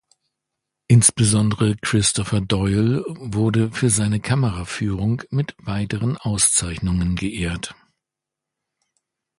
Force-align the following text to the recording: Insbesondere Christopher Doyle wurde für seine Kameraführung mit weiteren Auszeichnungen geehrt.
Insbesondere 0.87 1.77
Christopher 1.77 2.41
Doyle 2.41 3.03
wurde 3.07 3.71
für 3.71 3.91
seine 3.91 4.19
Kameraführung 4.19 5.21
mit 5.29 5.53
weiteren 5.59 6.17
Auszeichnungen 6.17 7.15
geehrt. 7.15 7.75